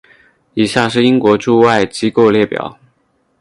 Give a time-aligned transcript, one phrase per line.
[0.55, 2.79] 以下是英国驻外机构列表。